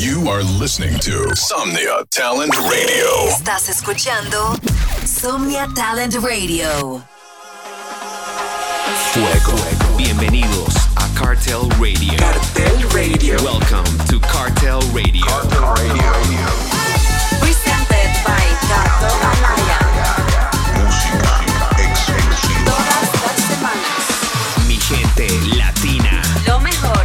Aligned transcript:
You 0.00 0.30
are 0.30 0.42
listening 0.42 0.98
to 1.00 1.36
Somnia 1.36 2.06
Talent 2.08 2.56
Radio. 2.56 3.28
Estás 3.28 3.68
escuchando 3.68 4.56
Somnia 5.04 5.68
Talent 5.74 6.14
Radio. 6.22 7.04
Fuego. 9.12 9.52
Bienvenidos 9.98 10.74
a 10.96 11.06
Cartel 11.14 11.68
Radio. 11.78 12.16
Cartel 12.16 12.80
Radio. 12.94 13.36
Welcome 13.44 13.84
to 14.08 14.18
Cartel 14.20 14.80
Radio. 14.94 15.20
Cartel 15.26 15.68
Radio. 15.74 16.12
Presented 17.40 18.10
by 18.24 18.40
Tato 18.72 19.12
Alaya. 19.20 19.80
Música 20.80 21.28
exclusiva. 21.76 22.72
Todas 22.72 23.04
las 23.20 23.36
semanas. 23.52 24.66
Mi 24.66 24.78
gente 24.78 25.28
latina. 25.58 26.22
Lo 26.46 26.58
mejor 26.58 26.99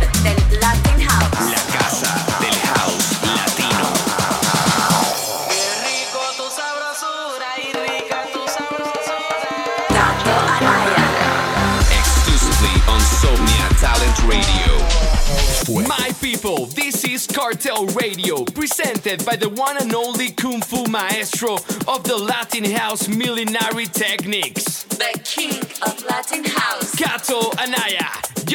people, 16.26 16.66
this 16.66 17.04
is 17.04 17.28
Cartel 17.28 17.86
Radio, 17.88 18.44
presented 18.46 19.24
by 19.28 19.36
the 19.36 19.48
one 19.48 19.78
and 19.78 19.94
only 19.94 20.32
Kung 20.32 20.60
Fu 20.60 20.84
Maestro 20.86 21.54
of 21.88 22.04
the 22.04 22.18
Latin 22.18 22.64
House 22.64 23.08
Millenary 23.08 23.86
Techniques. 23.86 24.86
The 24.86 25.22
king 25.24 25.62
of 25.86 26.04
Latin 26.06 26.44
House. 26.44 26.96
Kato 26.96 27.52
Anaya. 27.60 28.05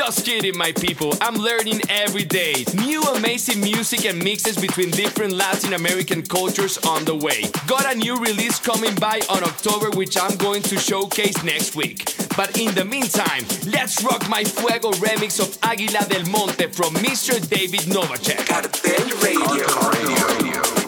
Just 0.01 0.25
kidding, 0.25 0.57
my 0.57 0.73
people. 0.73 1.13
I'm 1.21 1.35
learning 1.35 1.83
every 1.91 2.25
day. 2.25 2.65
New 2.75 3.03
amazing 3.03 3.61
music 3.61 4.07
and 4.07 4.19
mixes 4.25 4.57
between 4.57 4.91
different 4.91 5.35
Latin 5.35 5.75
American 5.75 6.23
cultures 6.23 6.79
on 6.87 7.05
the 7.05 7.15
way. 7.15 7.43
Got 7.66 7.85
a 7.95 7.99
new 7.99 8.16
release 8.16 8.59
coming 8.59 8.95
by 8.95 9.21
on 9.29 9.45
October, 9.45 9.91
which 9.91 10.16
I'm 10.19 10.39
going 10.39 10.63
to 10.63 10.79
showcase 10.79 11.45
next 11.45 11.77
week. 11.77 12.15
But 12.35 12.59
in 12.59 12.74
the 12.74 12.85
meantime, 12.87 13.45
let's 13.71 14.02
rock 14.02 14.27
my 14.27 14.43
Fuego 14.43 14.91
remix 14.93 15.39
of 15.39 15.49
Águila 15.61 16.09
del 16.09 16.24
Monte 16.30 16.69
from 16.69 16.95
Mr. 16.95 17.37
David 17.51 17.80
Novacek. 17.80 18.46
Cartel 18.46 19.07
Radio. 19.21 19.67
Lo 19.67 20.80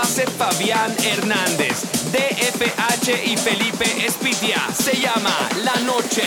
hace 0.00 0.26
Fabián 0.26 0.94
Hernández. 1.02 1.82
DFH 2.12 3.24
y 3.24 3.36
Felipe 3.36 4.06
Espitia. 4.06 4.62
Se 4.74 4.96
llama 4.96 5.34
La 5.64 5.74
Noche. 5.80 6.22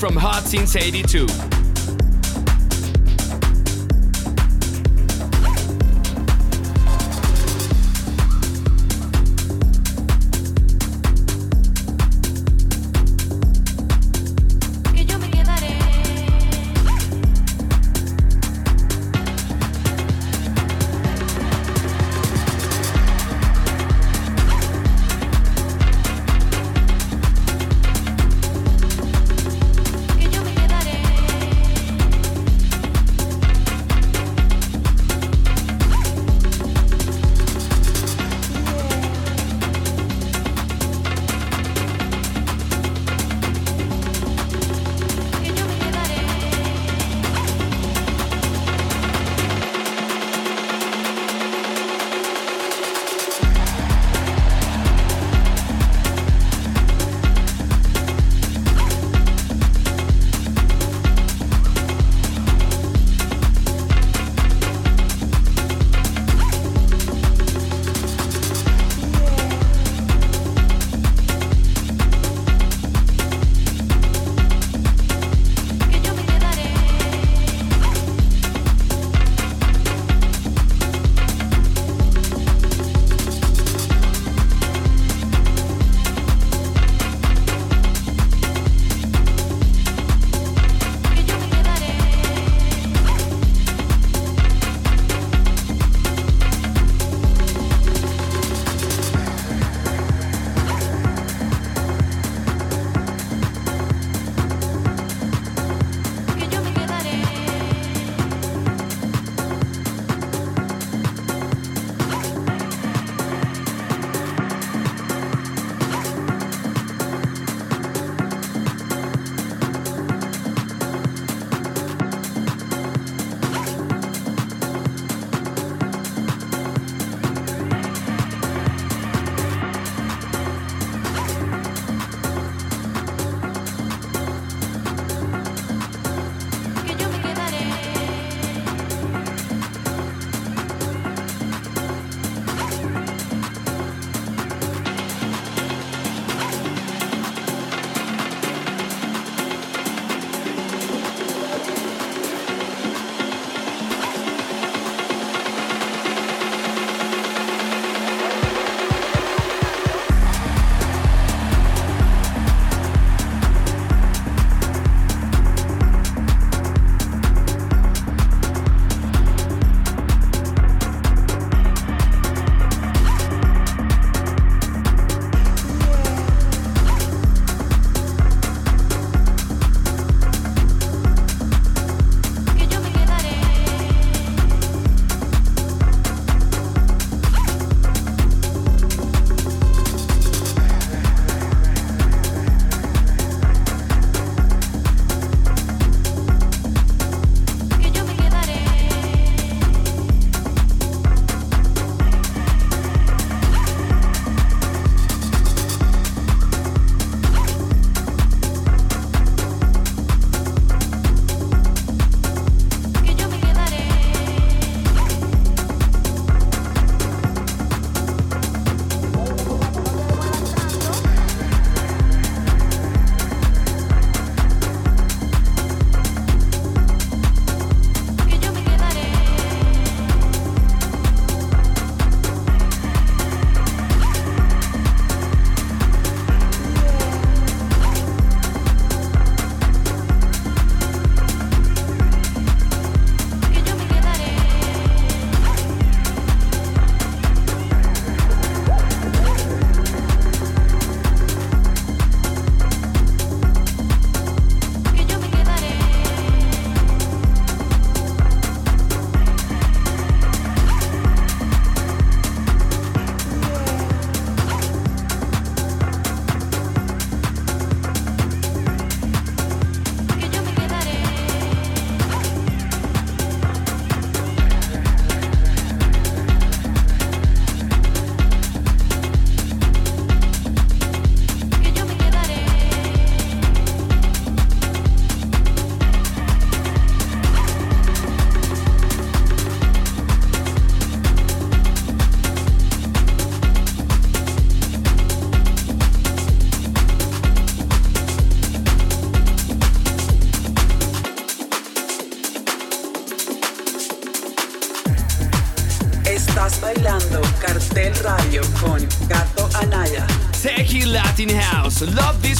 From 0.00 0.16
Hot 0.16 0.44
Since 0.44 0.76
82. 0.76 1.49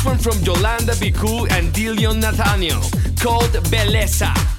This 0.01 0.07
one 0.07 0.19
from 0.19 0.43
Yolanda 0.45 0.93
Bicu 0.93 1.51
and 1.51 1.73
Dillion 1.73 2.21
Nathaniel 2.21 2.81
called 3.21 3.51
Beleza. 3.71 4.50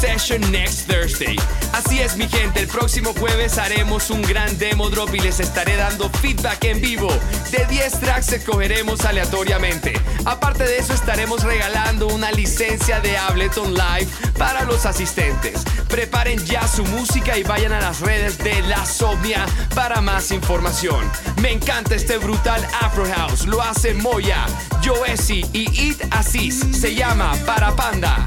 Session 0.00 0.40
next 0.50 0.88
Thursday. 0.88 1.36
Así 1.74 2.00
es, 2.00 2.16
mi 2.16 2.26
gente, 2.26 2.60
el 2.60 2.68
próximo 2.68 3.12
jueves 3.12 3.58
haremos 3.58 4.08
un 4.08 4.22
gran 4.22 4.56
demo 4.58 4.88
drop 4.88 5.14
y 5.14 5.20
les 5.20 5.40
estaré 5.40 5.76
dando 5.76 6.08
feedback 6.08 6.64
en 6.64 6.80
vivo. 6.80 7.08
De 7.50 7.66
10 7.66 8.00
tracks 8.00 8.32
escogeremos 8.32 9.04
aleatoriamente. 9.04 9.92
Aparte 10.24 10.64
de 10.64 10.78
eso, 10.78 10.94
estaremos 10.94 11.42
regalando 11.44 12.06
una 12.06 12.32
licencia 12.32 13.00
de 13.00 13.18
Ableton 13.18 13.74
Live 13.74 14.08
para 14.38 14.64
los 14.64 14.86
asistentes. 14.86 15.62
Preparen 15.88 16.42
ya 16.46 16.66
su 16.66 16.84
música 16.86 17.36
y 17.36 17.42
vayan 17.42 17.72
a 17.72 17.80
las 17.80 18.00
redes 18.00 18.38
de 18.38 18.62
La 18.62 18.86
Somnia 18.86 19.44
para 19.74 20.00
más 20.00 20.30
información. 20.30 21.04
Me 21.42 21.52
encanta 21.52 21.94
este 21.94 22.16
brutal 22.16 22.66
Afro 22.80 23.04
House. 23.04 23.46
Lo 23.46 23.60
hace 23.60 23.92
Moya, 23.92 24.46
Joesi 24.82 25.44
y 25.52 25.88
It 25.88 26.02
Asís. 26.10 26.64
Se 26.72 26.94
llama 26.94 27.34
Para 27.44 27.76
Panda. 27.76 28.26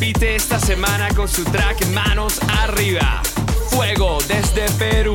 Repite 0.00 0.34
esta 0.34 0.58
semana 0.58 1.08
con 1.14 1.28
su 1.28 1.44
track 1.44 1.84
Manos 1.88 2.40
Arriba. 2.48 3.20
Fuego 3.68 4.16
desde 4.26 4.66
Perú. 4.78 5.12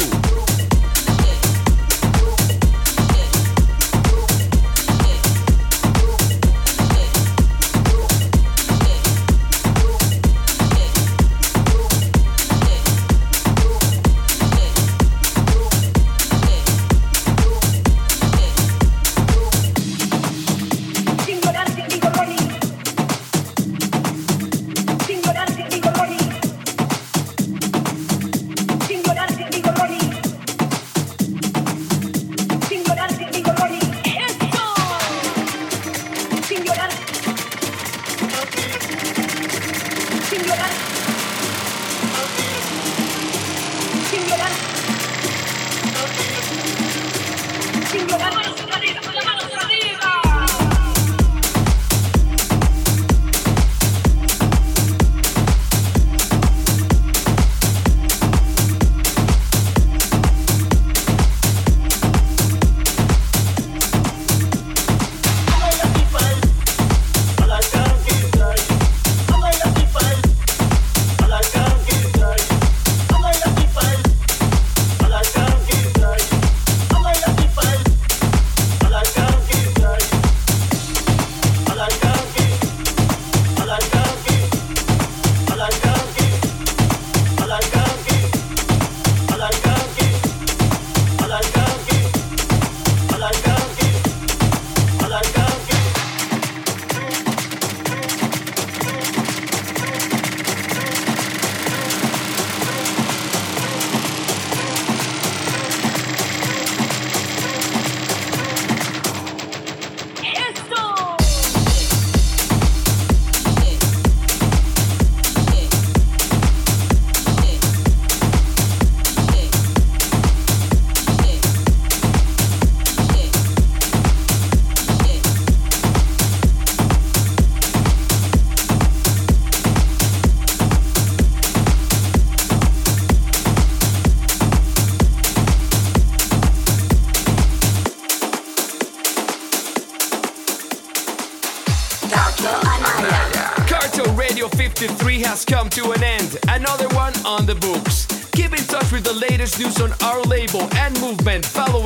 Let's 48.36 48.65
go. 48.65 48.74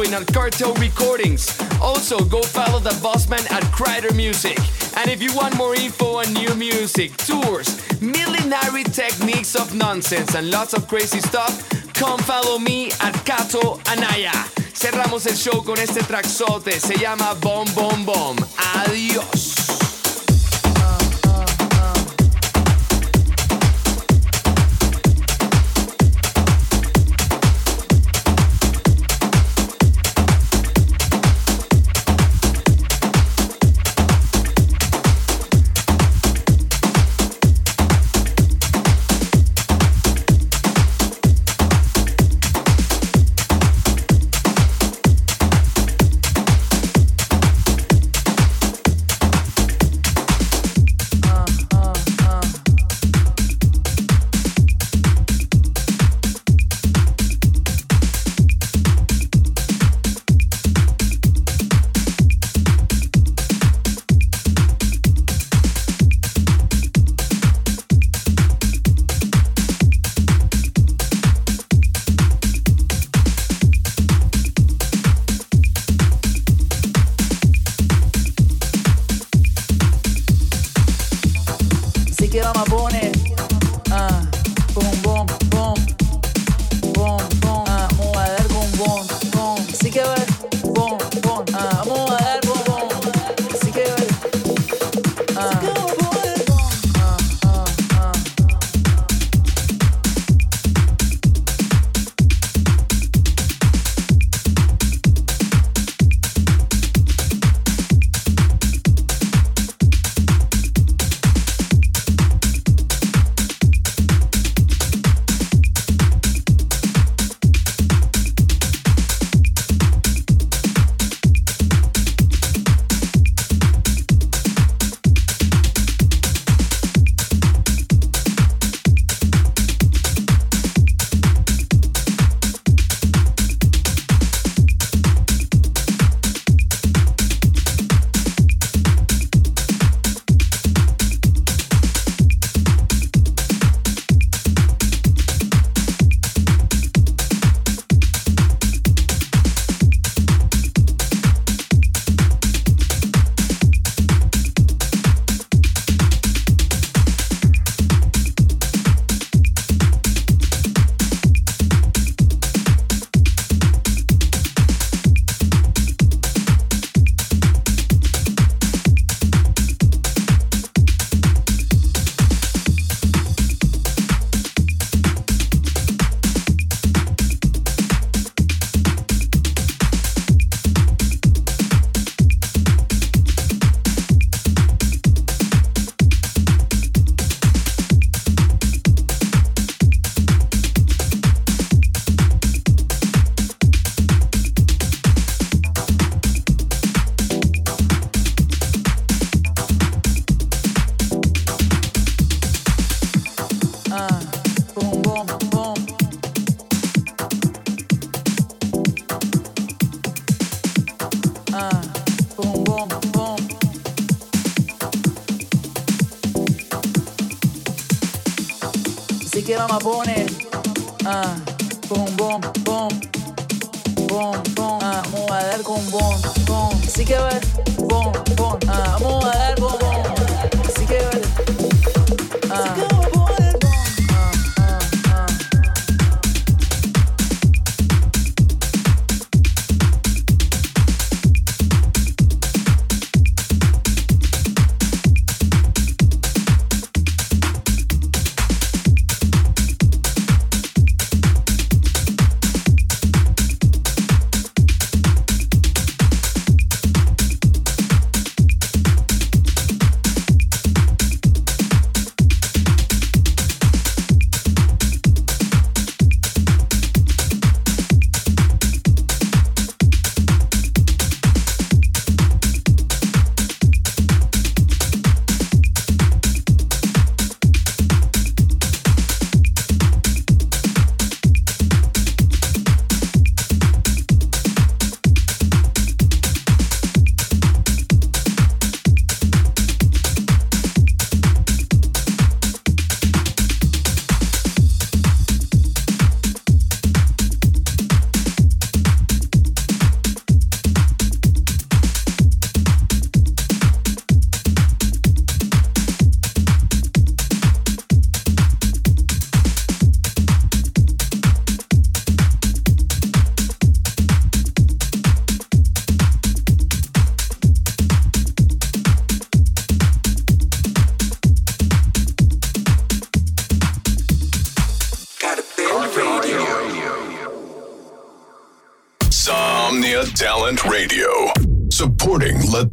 Following 0.10 0.28
at 0.28 0.34
Cartel 0.34 0.74
Recordings. 0.76 1.60
Also, 1.82 2.20
go 2.26 2.42
follow 2.42 2.80
the 2.80 2.92
bossman 3.02 3.50
at 3.52 3.64
Crider 3.72 4.14
Music. 4.14 4.58
And 4.98 5.10
if 5.10 5.22
you 5.22 5.34
want 5.36 5.56
more 5.58 5.76
info 5.76 6.18
on 6.18 6.34
new 6.34 6.54
music, 6.56 7.16
tours, 7.18 7.80
millenary 8.02 8.84
techniques 8.84 9.56
of 9.56 9.74
nonsense, 9.74 10.36
and 10.36 10.50
lots 10.52 10.74
of 10.74 10.88
crazy 10.88 11.20
stuff, 11.20 11.70
come 11.94 12.20
follow 12.20 12.60
me 12.60 12.92
at 13.02 13.14
Kato 13.26 13.80
Anaya. 13.88 14.34
Cerramos 14.74 15.26
el 15.28 15.36
show 15.36 15.62
con 15.64 15.78
este 15.78 16.02
traxote, 16.04 16.80
se 16.80 16.96
llama 16.96 17.36
Bom 17.42 17.66
Bom 17.76 18.06
Bom. 18.06 18.36
Adiós. 18.58 19.59